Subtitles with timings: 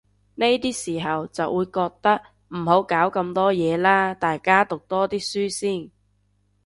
[0.33, 5.91] 呢啲時候就會覺得，唔好搞咁多嘢喇，大家讀多啲書先